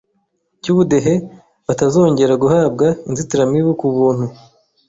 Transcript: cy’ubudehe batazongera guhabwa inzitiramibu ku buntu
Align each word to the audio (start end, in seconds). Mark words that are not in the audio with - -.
cy’ubudehe 0.61 1.13
batazongera 1.67 2.33
guhabwa 2.43 2.87
inzitiramibu 3.09 3.71
ku 3.79 3.87
buntu 3.95 4.25